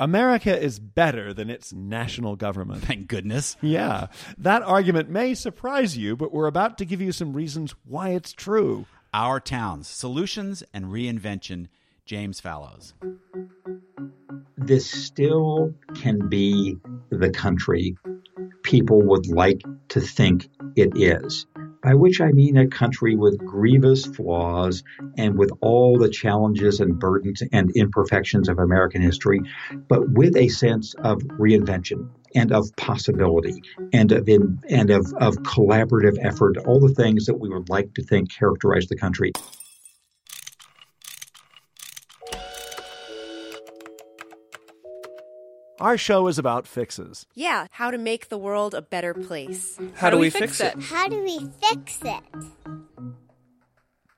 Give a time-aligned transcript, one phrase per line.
[0.00, 2.82] America is better than its national government.
[2.84, 3.56] Thank goodness.
[3.60, 4.06] Yeah,
[4.38, 8.32] that argument may surprise you, but we're about to give you some reasons why it's
[8.32, 8.86] true.
[9.12, 11.68] Our Towns Solutions and Reinvention,
[12.08, 12.94] James Fallows.
[14.56, 16.78] This still can be
[17.10, 17.98] the country
[18.62, 21.46] people would like to think it is
[21.82, 24.82] by which I mean a country with grievous flaws
[25.18, 29.40] and with all the challenges and burdens and imperfections of American history,
[29.88, 33.62] but with a sense of reinvention and of possibility
[33.92, 37.92] and of in, and of, of collaborative effort, all the things that we would like
[37.94, 39.32] to think characterize the country.
[45.80, 47.26] Our show is about fixes.
[47.34, 49.78] Yeah, how to make the world a better place.
[49.94, 50.80] How, do we fix it?
[50.82, 52.22] How do we fix it?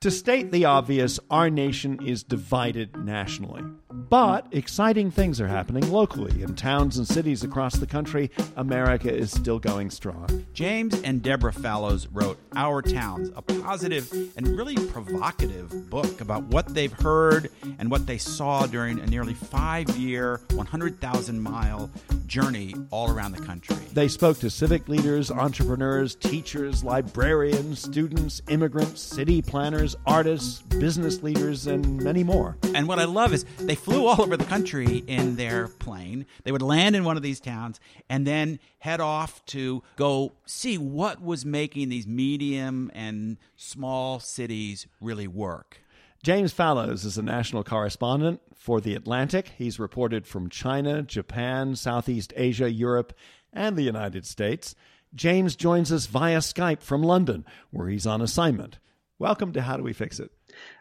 [0.00, 3.62] To state the obvious, our nation is divided nationally.
[3.90, 6.40] But exciting things are happening locally.
[6.42, 10.46] In towns and cities across the country, America is still going strong.
[10.54, 16.74] James and Deborah Fallows wrote Our Towns, a positive and really provocative book about what
[16.74, 21.90] they've heard and what they saw during a nearly five year, 100,000 mile
[22.26, 23.76] journey all around the country.
[23.92, 31.66] They spoke to civic leaders, entrepreneurs, teachers, librarians, students, immigrants, city planners, artists, business leaders,
[31.66, 32.56] and many more.
[32.74, 36.26] And what I love is they flew all over the country in their plane.
[36.44, 40.78] They would land in one of these towns and then head off to go see
[40.78, 42.06] what was making these
[42.40, 45.82] medium and small cities really work.
[46.22, 49.52] James Fallows is a national correspondent for The Atlantic.
[49.58, 53.12] He's reported from China, Japan, Southeast Asia, Europe,
[53.52, 54.74] and the United States.
[55.14, 58.78] James joins us via Skype from London, where he's on assignment.
[59.18, 60.30] Welcome to How Do We Fix It?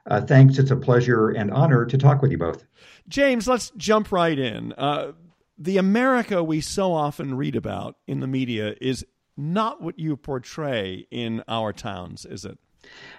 [0.05, 0.59] Uh, thanks.
[0.59, 2.63] It's a pleasure and honor to talk with you both.
[3.09, 4.71] James, let's jump right in.
[4.77, 5.11] Uh,
[5.57, 9.05] the America we so often read about in the media is
[9.39, 12.57] not what you portray in our towns, is it?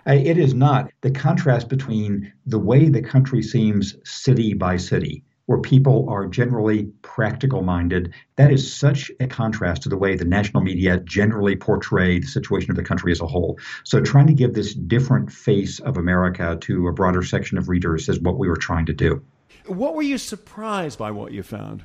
[0.07, 0.91] It is not.
[1.01, 6.85] The contrast between the way the country seems city by city, where people are generally
[7.03, 12.19] practical minded, that is such a contrast to the way the national media generally portray
[12.19, 13.59] the situation of the country as a whole.
[13.85, 18.09] So, trying to give this different face of America to a broader section of readers
[18.09, 19.23] is what we were trying to do.
[19.67, 21.85] What were you surprised by what you found?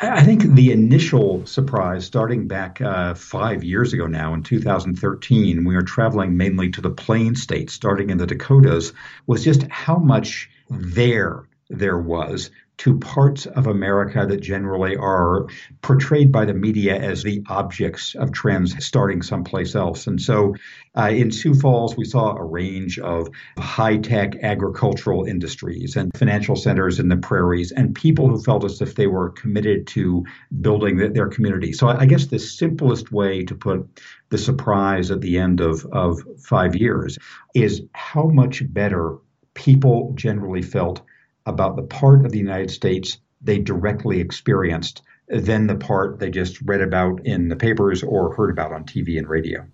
[0.00, 5.74] I think the initial surprise, starting back uh, five years ago now in 2013, we
[5.74, 8.92] were traveling mainly to the plain states, starting in the Dakotas,
[9.26, 15.46] was just how much there there was to parts of America that generally are
[15.82, 20.06] portrayed by the media as the objects of trends starting someplace else.
[20.06, 20.54] And so
[20.96, 23.28] uh, in Sioux Falls, we saw a range of
[23.58, 28.80] high tech agricultural industries and financial centers in the prairies and people who felt as
[28.80, 30.24] if they were committed to
[30.60, 31.72] building the, their community.
[31.72, 33.88] So I guess the simplest way to put
[34.30, 37.18] the surprise at the end of, of five years
[37.54, 39.18] is how much better
[39.54, 41.02] people generally felt
[41.48, 46.60] about the part of the United States they directly experienced than the part they just
[46.62, 49.66] read about in the papers or heard about on TV and radio.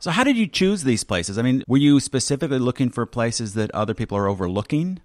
[0.00, 1.38] So, how did you choose these places?
[1.38, 5.00] I mean, were you specifically looking for places that other people are overlooking?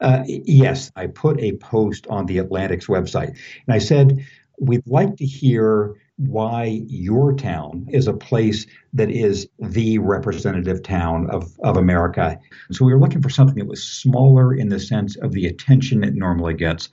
[0.00, 4.26] Uh, yes, I put a post on the Atlantic's website, and I said,
[4.58, 11.28] We'd like to hear why your town is a place that is the representative town
[11.30, 12.38] of, of America.
[12.70, 16.04] So we were looking for something that was smaller in the sense of the attention
[16.04, 16.88] it normally gets.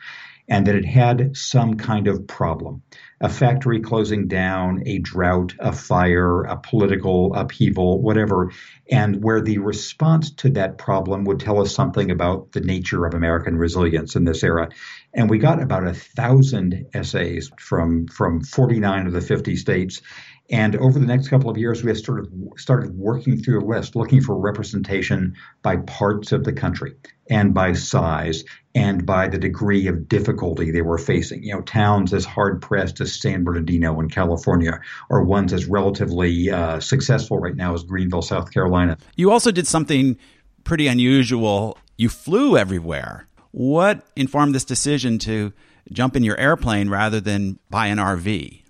[0.50, 2.82] And that it had some kind of problem
[3.22, 8.50] a factory closing down, a drought, a fire, a political upheaval, whatever,
[8.90, 13.14] and where the response to that problem would tell us something about the nature of
[13.14, 14.70] American resilience in this era.
[15.14, 20.02] And we got about a thousand essays from, from 49 of the 50 states.
[20.52, 23.66] And over the next couple of years, we have sort of started working through a
[23.66, 26.96] list, looking for representation by parts of the country
[27.30, 28.44] and by size
[28.74, 31.44] and by the degree of difficulty they were facing.
[31.44, 36.50] You know, towns as hard pressed as San Bernardino in California, or ones as relatively
[36.50, 38.98] uh, successful right now as Greenville, South Carolina.
[39.16, 40.18] You also did something
[40.64, 41.78] pretty unusual.
[41.98, 43.28] You flew everywhere.
[43.52, 45.54] What informed this decision to
[45.92, 48.64] jump in your airplane rather than buy an RV?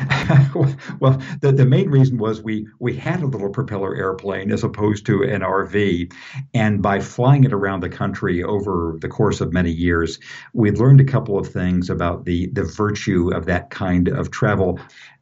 [1.00, 5.06] well, the, the main reason was we we had a little propeller airplane as opposed
[5.06, 6.12] to an RV,
[6.54, 10.18] and by flying it around the country over the course of many years,
[10.54, 14.78] we learned a couple of things about the the virtue of that kind of travel.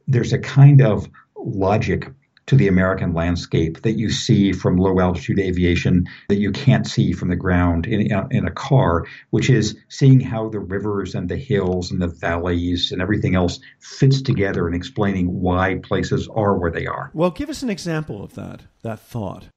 [0.07, 2.11] There's a kind of logic
[2.49, 7.13] to the American landscape that you see from low altitude aviation that you can't see
[7.13, 11.37] from the ground in, in a car, which is seeing how the rivers and the
[11.37, 16.71] hills and the valleys and everything else fits together and explaining why places are where
[16.71, 17.11] they are.
[17.13, 19.49] Well, give us an example of that, that thought.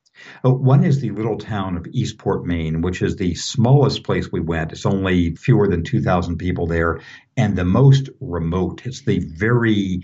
[0.44, 4.40] Uh, one is the little town of Eastport, Maine, which is the smallest place we
[4.40, 4.70] went.
[4.70, 7.00] It's only fewer than 2,000 people there,
[7.38, 8.82] and the most remote.
[8.84, 10.02] It's the very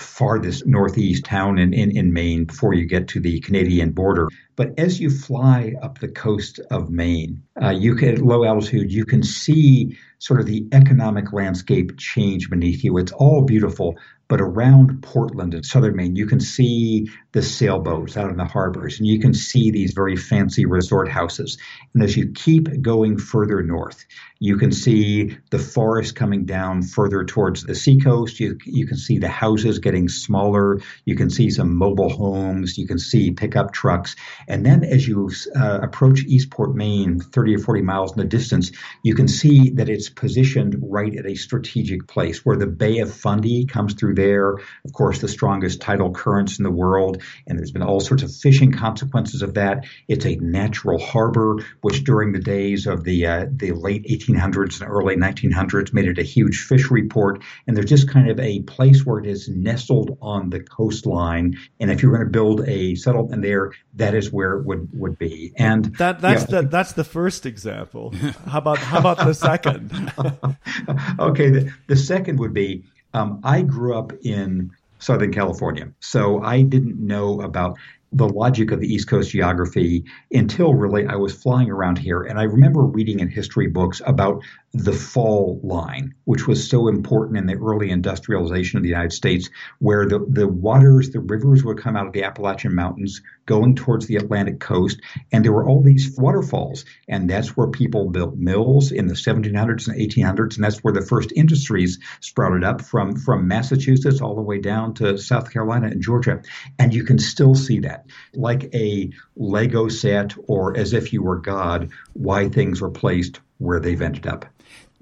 [0.00, 4.28] farthest northeast town in, in, in Maine before you get to the Canadian border.
[4.56, 8.92] But as you fly up the coast of Maine, uh, you can, at low altitude,
[8.92, 12.98] you can see sort of the economic landscape change beneath you.
[12.98, 13.96] It's all beautiful,
[14.28, 18.98] but around Portland and southern Maine, you can see the sailboats out in the harbors
[18.98, 21.56] and you can see these very fancy resort houses.
[21.94, 24.04] And as you keep going further north,
[24.42, 28.40] you can see the forest coming down further towards the seacoast.
[28.40, 30.80] You, you can see the houses getting smaller.
[31.04, 32.78] You can see some mobile homes.
[32.78, 34.16] You can see pickup trucks.
[34.48, 38.72] And then as you uh, approach Eastport, Maine, 30 or 40 miles in the distance,
[39.02, 43.12] you can see that it's positioned right at a strategic place where the Bay of
[43.12, 44.54] Fundy comes through there.
[44.86, 48.34] Of course, the strongest tidal currents in the world, and there's been all sorts of
[48.34, 49.84] fishing consequences of that.
[50.08, 54.90] It's a natural harbor, which during the days of the uh, the late 1800s and
[54.90, 57.42] early 1900s made it a huge fishery port.
[57.66, 61.58] And there's just kind of a place where it is nestled on the coastline.
[61.78, 65.18] And if you're going to build a settlement there, that is where it would would
[65.18, 65.52] be.
[65.56, 68.12] And that that's the that's the first example.
[68.46, 70.12] How about how about the second?
[71.18, 72.84] okay, the, the second would be
[73.14, 77.78] um, I grew up in Southern California, so I didn't know about
[78.12, 82.22] the logic of the East Coast geography until really I was flying around here.
[82.22, 84.42] And I remember reading in history books about
[84.72, 89.50] the fall line, which was so important in the early industrialization of the United States,
[89.80, 94.06] where the, the waters, the rivers would come out of the Appalachian Mountains going towards
[94.06, 95.00] the Atlantic coast.
[95.32, 96.84] And there were all these waterfalls.
[97.08, 100.54] And that's where people built mills in the 1700s and 1800s.
[100.54, 104.94] And that's where the first industries sprouted up from, from Massachusetts all the way down
[104.94, 106.42] to South Carolina and Georgia.
[106.78, 111.40] And you can still see that, like a Lego set or as if you were
[111.40, 114.46] God, why things were placed where they've ended up.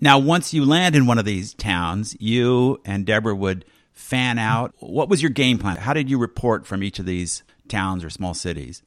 [0.01, 4.75] Now, once you land in one of these towns, you and Deborah would fan out.
[4.79, 5.77] What was your game plan?
[5.77, 8.83] How did you report from each of these towns or small cities?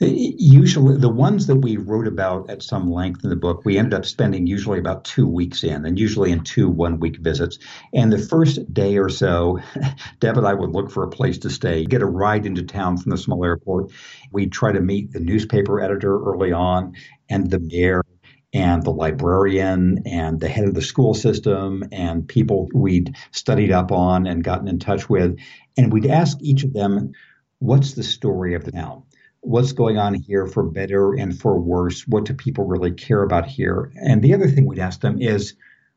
[0.00, 3.94] Usually, the ones that we wrote about at some length in the book, we ended
[3.94, 7.58] up spending usually about two weeks in, and usually in two one week visits.
[7.92, 9.58] And the first day or so,
[10.20, 12.96] Deb and I would look for a place to stay, get a ride into town
[12.96, 13.90] from the small airport.
[14.32, 16.94] We'd try to meet the newspaper editor early on
[17.28, 18.04] and the mayor
[18.52, 23.92] and the librarian and the head of the school system and people we'd studied up
[23.92, 25.38] on and gotten in touch with.
[25.76, 27.12] And we'd ask each of them,
[27.58, 29.02] what's the story of the town?
[29.40, 32.06] What's going on here for better and for worse?
[32.06, 33.92] What do people really care about here?
[33.94, 35.54] And the other thing we'd ask them is,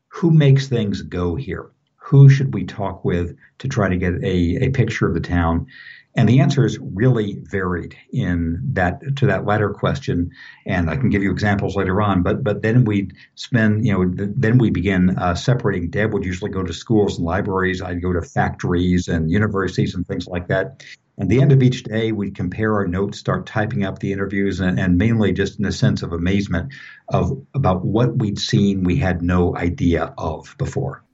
[0.08, 1.70] who makes things go here?
[2.12, 5.68] Who should we talk with to try to get a, a picture of the town?
[6.14, 10.32] And the answers really varied in that to that latter question.
[10.66, 12.22] And I can give you examples later on.
[12.22, 15.88] But but then we'd spend you know th- then we begin uh, separating.
[15.88, 17.80] Deb would usually go to schools and libraries.
[17.80, 20.84] I'd go to factories and universities and things like that.
[21.18, 24.60] At the end of each day, we'd compare our notes, start typing up the interviews,
[24.60, 26.74] and, and mainly just in a sense of amazement
[27.08, 31.04] of about what we'd seen we had no idea of before.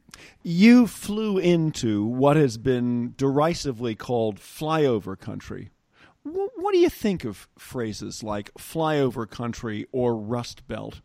[0.43, 5.71] You flew into what has been derisively called flyover country.
[6.23, 11.01] What do you think of phrases like flyover country or rust belt?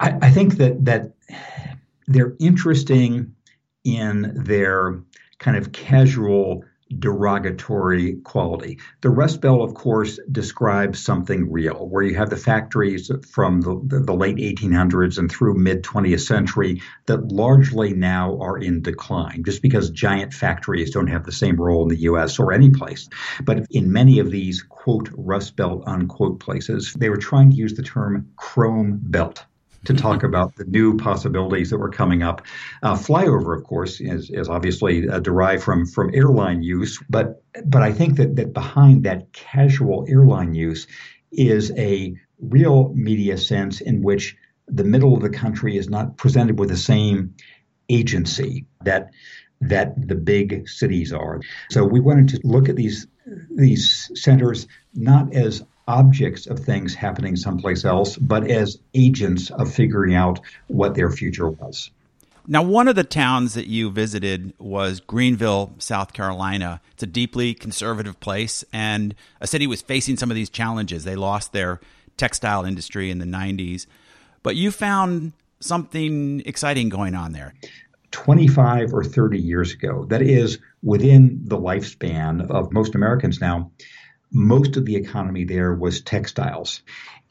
[0.00, 1.12] I, I think that that
[2.06, 3.34] they're interesting
[3.84, 5.02] in their
[5.38, 6.64] kind of casual
[6.98, 8.78] derogatory quality.
[9.00, 14.00] The Rust Belt, of course, describes something real, where you have the factories from the,
[14.04, 19.62] the, late 1800s and through mid 20th century that largely now are in decline, just
[19.62, 22.38] because giant factories don't have the same role in the U.S.
[22.38, 23.08] or any place.
[23.42, 27.74] But in many of these, quote, Rust Belt, unquote places, they were trying to use
[27.74, 29.44] the term Chrome Belt
[29.84, 32.42] to talk about the new possibilities that were coming up.
[32.82, 37.82] Uh, flyover, of course, is, is obviously uh, derived from from airline use, but but
[37.82, 40.86] I think that that behind that casual airline use
[41.32, 46.58] is a real media sense in which the middle of the country is not presented
[46.58, 47.34] with the same
[47.88, 49.10] agency that
[49.60, 51.40] that the big cities are.
[51.70, 53.06] So we wanted to look at these
[53.54, 60.14] these centers not as objects of things happening someplace else, but as agents of figuring
[60.14, 61.90] out what their future was.
[62.46, 66.80] Now, one of the towns that you visited was Greenville, South Carolina.
[66.92, 71.04] It's a deeply conservative place, and a city was facing some of these challenges.
[71.04, 71.80] They lost their
[72.16, 73.86] textile industry in the 90s,
[74.42, 77.54] but you found something exciting going on there.
[78.10, 83.70] 25 or 30 years ago, that is within the lifespan of most Americans now,
[84.32, 86.82] most of the economy there was textiles.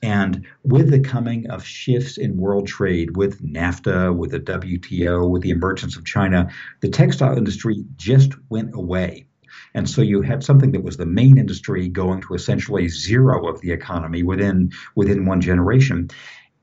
[0.01, 5.41] And with the coming of shifts in world trade, with NAFTA, with the WTO, with
[5.41, 9.27] the emergence of China, the textile industry just went away.
[9.74, 13.62] And so you had something that was the main industry going to essentially zero of
[13.62, 16.10] the economy within within one generation.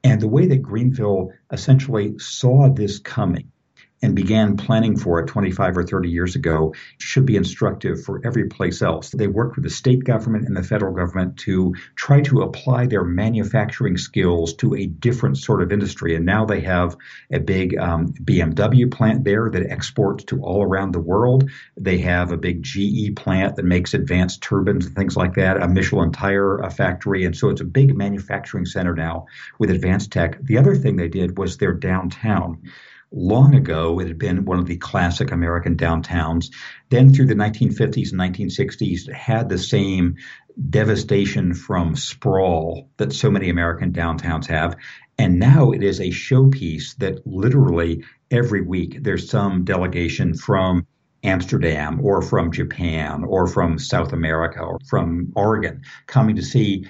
[0.03, 3.51] And the way that Greenville essentially saw this coming
[4.03, 8.45] and began planning for it 25 or 30 years ago should be instructive for every
[8.45, 9.11] place else.
[9.11, 13.05] They worked with the state government and the federal government to try to apply their
[13.05, 16.15] manufacturing skills to a different sort of industry.
[16.15, 16.97] And now they have
[17.33, 21.51] a big um, BMW plant there that exports to all around the world.
[21.77, 25.69] They have a big GE plant that makes advanced turbines and things like that, a
[25.69, 27.25] Michelin tire uh, factory.
[27.25, 29.27] And so it's a big manufacturing center now
[29.59, 30.39] with advanced tech.
[30.43, 32.63] The other thing they did was their downtown.
[33.13, 36.47] Long ago, it had been one of the classic American downtowns.
[36.91, 40.17] Then, through the 1950s and 1960s, it had the same
[40.71, 44.77] devastation from sprawl that so many American downtowns have.
[45.19, 50.87] And now it is a showpiece that literally every week there's some delegation from
[51.23, 56.87] Amsterdam or from Japan or from South America or from Oregon coming to see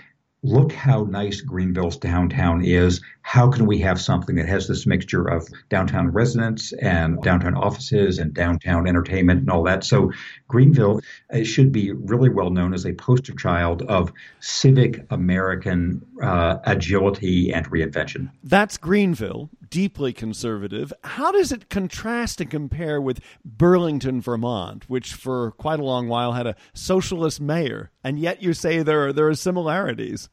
[0.47, 3.01] look how nice Greenville's downtown is.
[3.23, 8.19] How can we have something that has this mixture of downtown residents and downtown offices
[8.19, 9.83] and downtown entertainment and all that?
[9.83, 10.13] So,
[10.47, 11.01] Greenville
[11.43, 17.69] should be really well known as a poster child of civic American uh, agility and
[17.69, 18.31] reinvention.
[18.45, 20.93] That's Greenville, deeply conservative.
[21.03, 26.33] How does it contrast and compare with Burlington, Vermont, which for quite a long while
[26.33, 27.91] had a socialist mayor?
[28.05, 30.29] And yet you say there are, there are similarities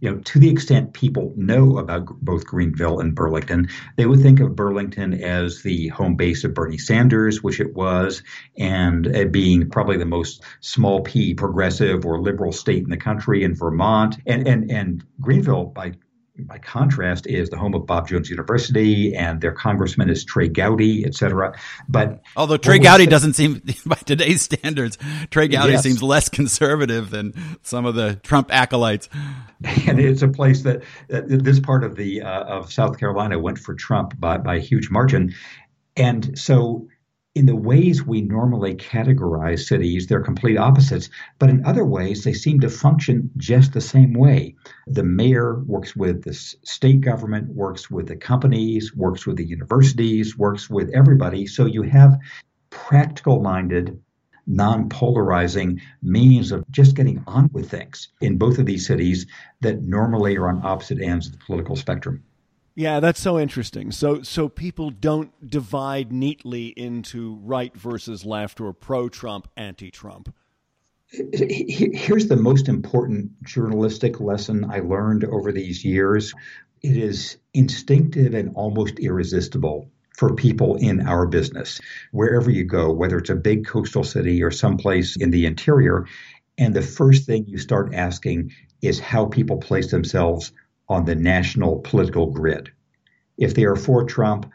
[0.00, 4.40] you know, to the extent people know about both Greenville and Burlington, they would think
[4.40, 8.22] of Burlington as the home base of Bernie Sanders, which it was,
[8.58, 13.54] and being probably the most small p progressive or liberal state in the country in
[13.54, 15.92] Vermont, and and and Greenville by
[16.38, 21.04] by contrast, is the home of Bob Jones University, and their congressman is Trey Gowdy,
[21.04, 21.54] et cetera.
[21.88, 24.98] But although Trey Gowdy doesn't seem, by today's standards,
[25.30, 25.82] Trey Gowdy yes.
[25.82, 29.08] seems less conservative than some of the Trump acolytes.
[29.88, 33.58] And it's a place that, that this part of the uh, of South Carolina went
[33.58, 35.34] for Trump by by a huge margin,
[35.96, 36.86] and so
[37.38, 41.08] in the ways we normally categorize cities, they're complete opposites.
[41.38, 44.56] But in other ways, they seem to function just the same way.
[44.88, 50.36] The mayor works with the state government, works with the companies, works with the universities,
[50.36, 51.46] works with everybody.
[51.46, 52.18] So you have
[52.70, 54.02] practical minded,
[54.48, 59.26] non polarizing means of just getting on with things in both of these cities
[59.60, 62.24] that normally are on opposite ends of the political spectrum.
[62.78, 63.90] Yeah, that's so interesting.
[63.90, 70.32] So so people don't divide neatly into right versus left or pro-Trump, anti-Trump.
[71.08, 76.32] Here's the most important journalistic lesson I learned over these years.
[76.80, 81.80] It is instinctive and almost irresistible for people in our business,
[82.12, 86.06] wherever you go, whether it's a big coastal city or someplace in the interior.
[86.58, 90.52] And the first thing you start asking is how people place themselves
[90.88, 92.70] on the national political grid.
[93.36, 94.50] If they are for Trump,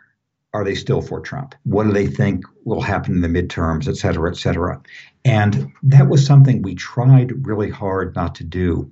[0.54, 1.56] are they still for Trump?
[1.63, 4.82] What do they think will happen in the midterms, et cetera, et cetera?
[5.25, 8.92] And that was something we tried really hard not to do.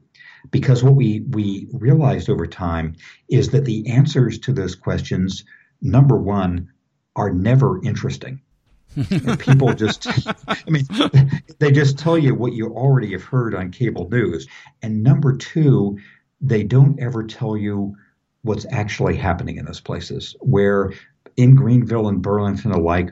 [0.49, 2.95] because what we we realized over time
[3.29, 5.43] is that the answers to those questions,
[5.81, 6.71] number one,
[7.15, 8.41] are never interesting.
[8.95, 10.07] and people just
[10.47, 10.85] i mean
[11.59, 14.47] they just tell you what you already have heard on cable news
[14.81, 15.97] and number two
[16.41, 17.95] they don't ever tell you
[18.43, 20.91] what's actually happening in those places where
[21.37, 23.11] in greenville and burlington alike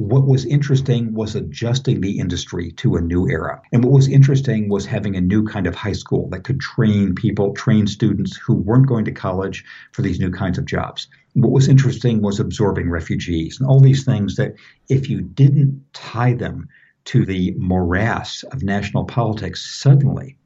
[0.00, 3.60] what was interesting was adjusting the industry to a new era.
[3.70, 7.14] And what was interesting was having a new kind of high school that could train
[7.14, 11.06] people, train students who weren't going to college for these new kinds of jobs.
[11.34, 14.54] What was interesting was absorbing refugees and all these things that
[14.88, 16.70] if you didn't tie them
[17.04, 20.38] to the morass of national politics, suddenly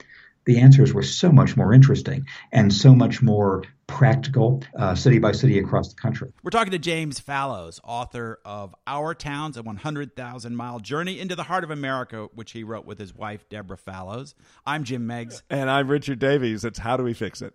[0.47, 5.33] the answers were so much more interesting and so much more practical uh, city by
[5.33, 6.33] city across the country.
[6.43, 11.45] We're talking to James Fallows, author of Our Towns, a 100,000 mile journey into the
[11.45, 14.35] heart of America, which he wrote with his wife, Deborah Fallows.
[14.67, 15.43] I'm Jim Meigs.
[15.51, 16.65] And I'm Richard Davies.
[16.65, 17.55] It's How Do We Fix It?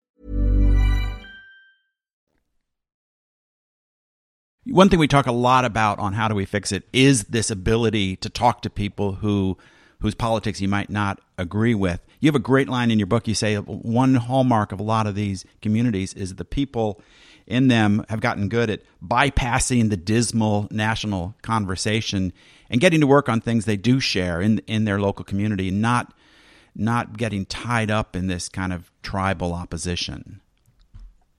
[4.65, 7.49] One thing we talk a lot about on how do we fix it is this
[7.49, 9.57] ability to talk to people who
[10.01, 11.99] whose politics you might not agree with.
[12.19, 13.27] You have a great line in your book.
[13.27, 17.01] You say one hallmark of a lot of these communities is the people
[17.47, 22.31] in them have gotten good at bypassing the dismal national conversation
[22.69, 26.13] and getting to work on things they do share in in their local community, not
[26.75, 30.39] not getting tied up in this kind of tribal opposition.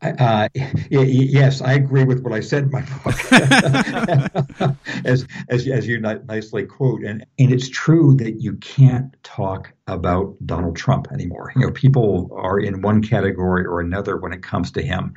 [0.02, 0.48] Uh,
[0.90, 3.14] yes, I agree with what I said in my book,
[5.04, 10.34] as, as as you nicely quote, and and it's true that you can't talk about
[10.44, 11.52] Donald Trump anymore.
[11.54, 15.14] You know, people are in one category or another when it comes to him.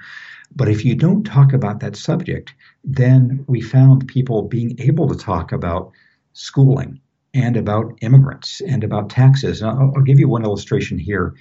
[0.56, 5.16] But if you don't talk about that subject, then we found people being able to
[5.16, 5.92] talk about
[6.34, 7.02] schooling
[7.34, 9.62] and about immigrants and about taxes.
[9.62, 11.34] And I'll, I'll give you one illustration here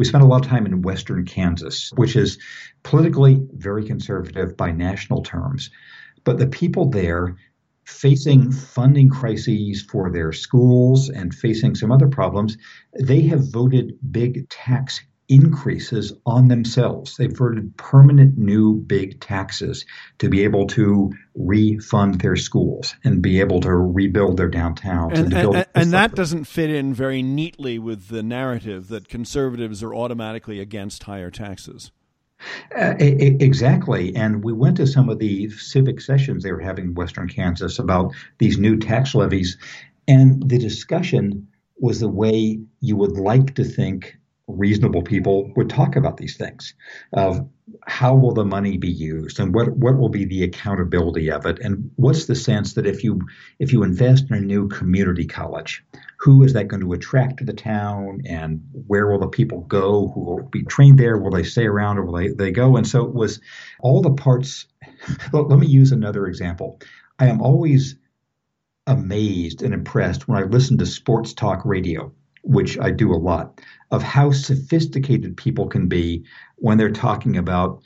[0.00, 2.38] we spent a lot of time in western Kansas, which is
[2.84, 5.68] politically very conservative by national terms.
[6.24, 7.36] But the people there
[7.84, 12.56] facing funding crises for their schools and facing some other problems,
[12.98, 17.16] they have voted big tax increases on themselves.
[17.16, 19.86] They've voted permanent new big taxes
[20.18, 25.16] to be able to refund their schools and be able to rebuild their downtowns.
[25.16, 29.82] And, and, and, and that doesn't fit in very neatly with the narrative that conservatives
[29.84, 31.92] are automatically against higher taxes.
[32.76, 34.16] Uh, exactly.
[34.16, 37.78] And we went to some of the civic sessions they were having in Western Kansas
[37.78, 39.58] about these new tax levies.
[40.08, 44.16] And the discussion was the way you would like to think
[44.56, 46.74] reasonable people would talk about these things
[47.12, 47.48] of
[47.86, 51.58] how will the money be used and what what will be the accountability of it?
[51.60, 53.20] And what's the sense that if you
[53.58, 55.84] if you invest in a new community college
[56.18, 60.08] who is that going to attract to the town and where will the people go
[60.14, 61.16] who will be trained there?
[61.18, 62.76] Will they stay around or will they, they go?
[62.76, 63.40] And so it was
[63.80, 64.66] all the parts
[65.32, 66.80] well, let me use another example.
[67.18, 67.96] I am always
[68.86, 73.60] amazed and impressed when i listen to sports talk radio which I do a lot,
[73.90, 76.24] of how sophisticated people can be
[76.56, 77.82] when they're talking about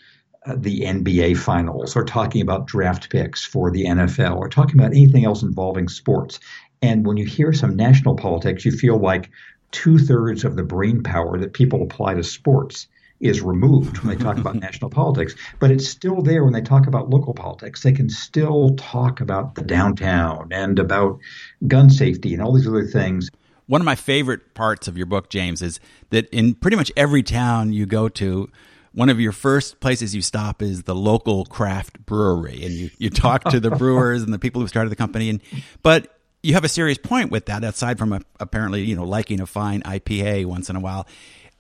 [0.46, 4.92] uh, the NBA finals or talking about draft picks for the NFL or talking about
[4.92, 6.38] anything else involving sports.
[6.82, 9.30] And when you hear some national politics, you feel like
[9.70, 12.86] two thirds of the brain power that people apply to sports
[13.20, 16.86] is removed when they talk about national politics, but it's still there when they talk
[16.86, 17.82] about local politics.
[17.82, 21.20] They can still talk about the downtown and about
[21.66, 23.30] gun safety and all these other things
[23.66, 27.22] one of my favorite parts of your book, James, is that in pretty much every
[27.22, 28.50] town you go to,
[28.92, 33.10] one of your first places you stop is the local craft brewery, and you, you
[33.10, 35.30] talk to the brewers and the people who started the company.
[35.30, 35.40] And
[35.82, 39.40] but you have a serious point with that, aside from a, apparently, you know, liking
[39.40, 41.08] a fine IPA once in a while,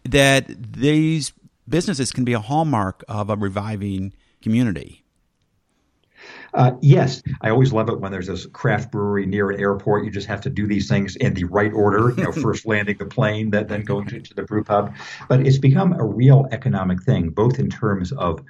[0.04, 1.32] that these
[1.68, 4.12] businesses can be a hallmark of a reviving
[4.42, 5.03] community.
[6.54, 10.04] Uh, yes, I always love it when there's a craft brewery near an airport.
[10.04, 12.14] You just have to do these things in the right order.
[12.16, 14.94] You know, first landing the plane, then then going to, to the brew pub.
[15.28, 18.40] But it's become a real economic thing, both in terms of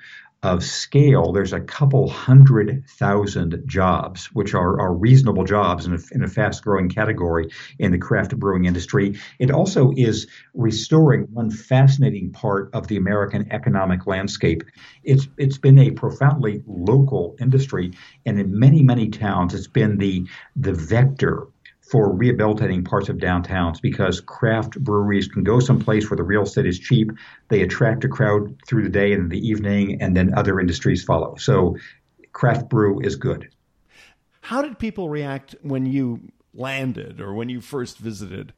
[0.45, 5.99] of scale, there's a couple hundred thousand jobs, which are, are reasonable jobs in a,
[6.13, 9.19] in a fast growing category in the craft brewing industry.
[9.39, 14.63] It also is restoring one fascinating part of the American economic landscape.
[15.03, 17.93] It's, it's been a profoundly local industry,
[18.27, 20.27] and in many, many towns, it's been the,
[20.57, 21.49] the vector
[21.87, 26.67] for rehabilitating parts of downtowns because craft breweries can go someplace where the real estate
[26.67, 27.13] is cheap.
[27.49, 31.37] They attract a crowd through the day and the evening, and then other industries follow.
[31.37, 31.77] So,
[32.33, 33.51] craft brew is good.
[34.41, 36.21] How did people react when you
[36.55, 38.53] landed or when you first visited?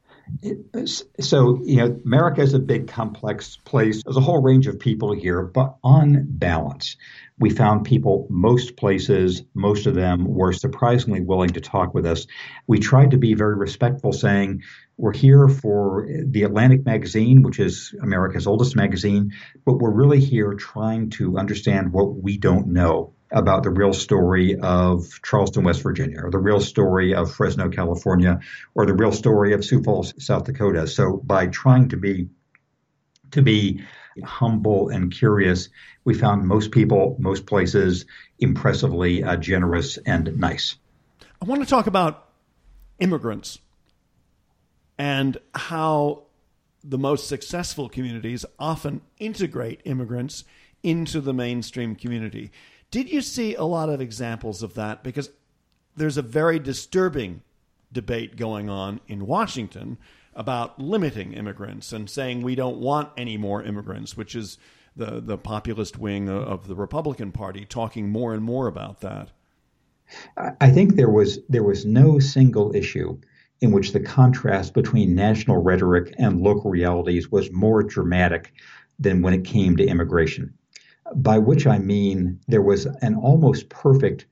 [1.19, 4.03] So, you know, America is a big, complex place.
[4.03, 6.97] There's a whole range of people here, but on balance,
[7.39, 12.27] we found people most places, most of them were surprisingly willing to talk with us.
[12.65, 14.63] We tried to be very respectful, saying,
[14.97, 19.33] we're here for the Atlantic magazine, which is America's oldest magazine,
[19.65, 24.57] but we're really here trying to understand what we don't know about the real story
[24.59, 28.39] of Charleston, West Virginia, or the real story of Fresno, California,
[28.75, 30.87] or the real story of Sioux Falls, South Dakota.
[30.87, 32.29] So by trying to be
[33.31, 33.81] to be
[34.23, 35.69] humble and curious,
[36.05, 38.05] we found most people, most places,
[38.39, 40.75] impressively uh, generous and nice.
[41.41, 42.29] I want to talk about
[42.99, 43.59] immigrants
[44.97, 46.23] and how
[46.83, 50.45] the most successful communities often integrate immigrants
[50.83, 52.51] into the mainstream community.
[52.91, 55.03] Did you see a lot of examples of that?
[55.03, 55.29] Because
[55.95, 57.41] there's a very disturbing
[57.91, 59.97] debate going on in Washington
[60.35, 64.57] about limiting immigrants and saying we don't want any more immigrants, which is
[64.95, 69.29] the, the populist wing of the Republican Party talking more and more about that.
[70.37, 73.19] I think there was there was no single issue
[73.59, 78.53] in which the contrast between national rhetoric and local realities was more dramatic
[78.99, 80.53] than when it came to immigration
[81.15, 84.25] by which I mean there was an almost perfect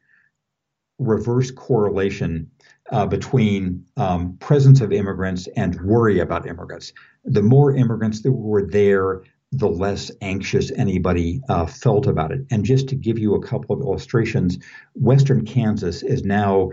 [1.00, 2.50] reverse correlation
[2.92, 6.94] uh, between um, presence of immigrants and worry about immigrants.
[7.26, 12.46] The more immigrants that were there, the less anxious anybody uh, felt about it.
[12.52, 14.58] And just to give you a couple of illustrations,
[14.94, 16.72] Western Kansas is now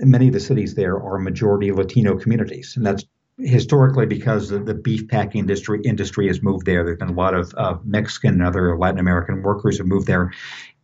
[0.00, 3.04] many of the cities there are majority Latino communities, and that's
[3.38, 6.84] historically because the, the beef packing industry industry has moved there.
[6.84, 10.32] There's been a lot of uh, Mexican and other Latin American workers have moved there,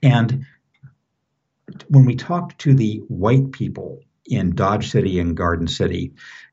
[0.02, 0.44] and
[1.88, 6.12] when we talked to the white people in Dodge City and Garden City,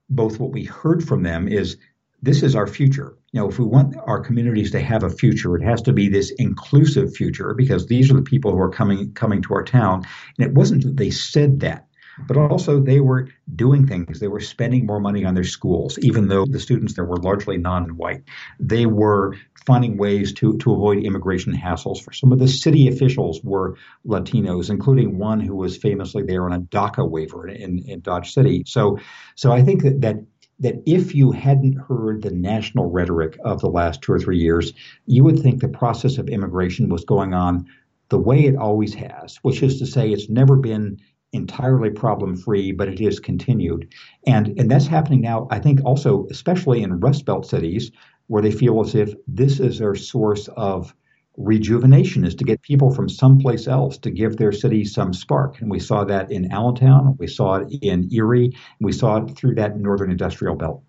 [0.10, 1.78] both what we heard from them is
[2.22, 3.18] this is our future.
[3.32, 6.10] You know, if we want our communities to have a future, it has to be
[6.10, 10.06] this inclusive future because these are the people who are coming coming to our town.
[10.38, 11.88] And it wasn't that they said that
[12.28, 14.20] but also they were doing things.
[14.20, 17.58] They were spending more money on their schools, even though the students there were largely
[17.58, 18.24] non-white.
[18.60, 22.02] They were finding ways to, to avoid immigration hassles.
[22.02, 26.54] For some of the city officials were Latinos, including one who was famously there on
[26.54, 28.64] a DACA waiver in, in Dodge City.
[28.66, 29.00] So,
[29.36, 30.16] so I think that, that
[30.62, 34.74] that if you hadn't heard the national rhetoric of the last two or three years,
[35.06, 37.66] you would think the process of immigration was going on
[38.10, 41.00] the way it always has, which is to say, it's never been
[41.34, 43.94] entirely problem free, but it is continued.
[44.26, 47.92] And, and that's happening now, I think, also, especially in Rust Belt cities,
[48.28, 50.94] where they feel as if this is their source of
[51.38, 55.62] rejuvenation is to get people from someplace else to give their city some spark.
[55.62, 59.56] And we saw that in Allentown, we saw it in Erie, we saw it through
[59.56, 60.84] that northern industrial belt.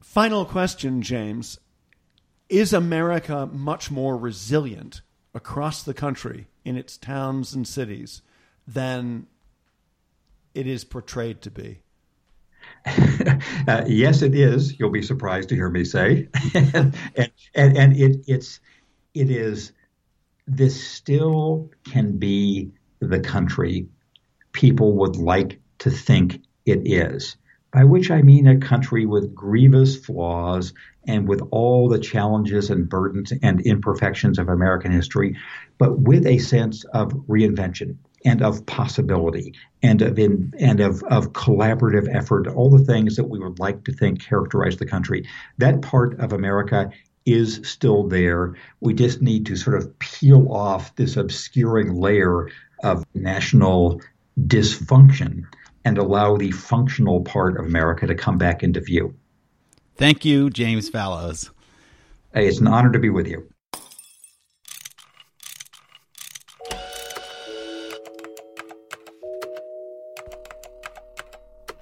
[0.00, 1.58] Final question, James.
[2.48, 5.00] Is America much more resilient
[5.34, 8.20] across the country in its towns and cities
[8.66, 9.26] than
[10.54, 11.82] it is portrayed to be?
[12.86, 14.78] uh, yes, it is.
[14.78, 16.96] You'll be surprised to hear me say, and,
[17.54, 18.60] and, and it, it's
[19.14, 19.72] it is.
[20.46, 23.88] This still can be the country
[24.52, 27.36] people would like to think it is.
[27.72, 30.74] By which I mean a country with grievous flaws
[31.06, 35.36] and with all the challenges and burdens and imperfections of American history,
[35.78, 41.32] but with a sense of reinvention and of possibility and of in, and of, of
[41.32, 45.26] collaborative effort, all the things that we would like to think characterize the country.
[45.58, 46.90] That part of America
[47.26, 48.54] is still there.
[48.80, 52.48] We just need to sort of peel off this obscuring layer
[52.82, 54.00] of national
[54.40, 55.44] dysfunction
[55.84, 59.14] and allow the functional part of America to come back into view.
[59.96, 61.50] Thank you, James Fallows.
[62.34, 63.51] Hey, it's an honor to be with you.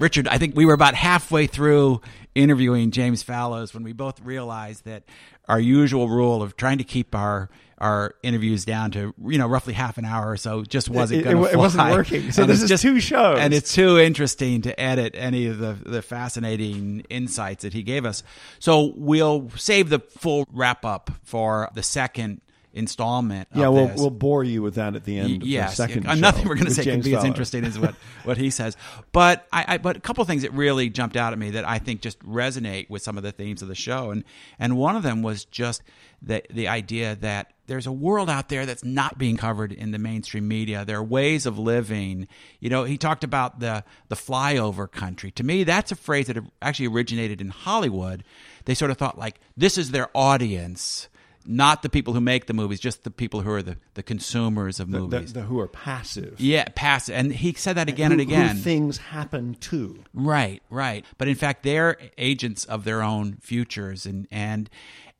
[0.00, 2.00] Richard, I think we were about halfway through
[2.34, 5.04] interviewing James Fallows when we both realized that
[5.48, 9.72] our usual rule of trying to keep our our interviews down to you know roughly
[9.72, 12.30] half an hour or so just wasn't going to It wasn't working.
[12.30, 13.38] So And this is two shows.
[13.40, 18.04] and it's too interesting to edit any of the the fascinating insights that he gave
[18.04, 18.22] us.
[18.58, 23.48] So we'll save the full wrap up for the second installment.
[23.54, 24.00] yeah, of we'll this.
[24.00, 25.42] we'll bore you with that at the end.
[25.42, 27.64] Of yes, the second show nothing we're going to say can James be as interesting
[27.64, 28.76] as what, what he says.
[29.12, 31.68] But I, I, but a couple of things that really jumped out at me that
[31.68, 34.24] I think just resonate with some of the themes of the show, and
[34.58, 35.82] and one of them was just
[36.22, 39.98] the the idea that there's a world out there that's not being covered in the
[39.98, 40.84] mainstream media.
[40.84, 42.26] There are ways of living.
[42.58, 45.30] You know, he talked about the the flyover country.
[45.32, 48.24] To me, that's a phrase that actually originated in Hollywood.
[48.64, 51.08] They sort of thought like this is their audience.
[51.46, 54.78] Not the people who make the movies, just the people who are the, the consumers
[54.78, 55.32] of The, movies.
[55.32, 56.38] the- who are passive.
[56.38, 57.14] Yeah, passive.
[57.14, 58.56] And he said that again Who- and again.
[58.58, 60.02] Things happen to.
[60.12, 61.04] Right, right.
[61.18, 64.68] But in fact, they're agents of their own futures, and and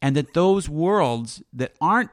[0.03, 2.11] and that those worlds that aren't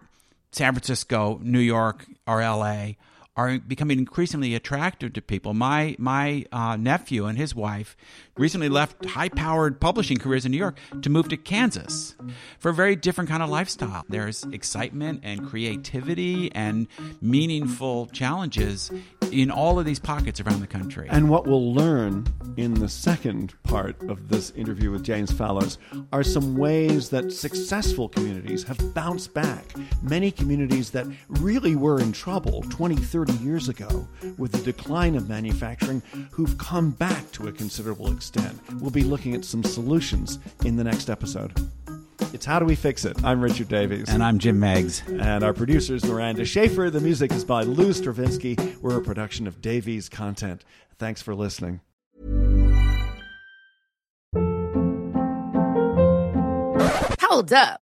[0.52, 2.98] San Francisco, New York, or L.A.
[3.38, 5.54] are becoming increasingly attractive to people.
[5.54, 7.96] My my uh, nephew and his wife
[8.36, 12.16] recently left high-powered publishing careers in New York to move to Kansas
[12.60, 14.04] for a very different kind of lifestyle.
[14.10, 16.88] There's excitement and creativity and
[17.22, 18.92] meaningful challenges
[19.32, 21.08] in all of these pockets around the country.
[21.10, 25.78] And what we'll learn in the second part of this interview with James Fallows
[26.12, 29.66] are some ways that successful communities have bounced back.
[30.02, 35.30] Many communities that really were in trouble 20, 30 years ago with the decline of
[35.30, 38.60] manufacturing who've come back to a considerable extent.
[38.82, 41.54] We'll be looking at some solutions in the next episode.
[42.34, 43.24] It's How Do We Fix It?
[43.24, 44.10] I'm Richard Davies.
[44.10, 45.02] and I'm Jim Meigs.
[45.08, 46.90] And our producer is Miranda Schaefer.
[46.90, 48.58] The music is by Lou Stravinsky.
[48.82, 50.64] We're a production of Davies Content.
[51.00, 51.82] Thanks for listening.
[57.22, 57.82] Hold up.